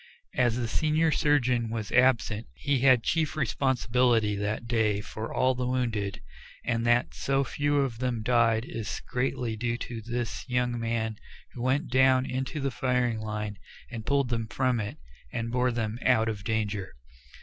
[0.33, 5.67] As the senior surgeon was absent he had chief responsibility that day for all the
[5.67, 6.23] wounded,
[6.65, 11.17] and that so few of them died is greatly due to this young man
[11.53, 13.59] who went down into the firing line
[13.91, 14.97] and pulled them from it,
[15.31, 16.95] and bore them out of danger.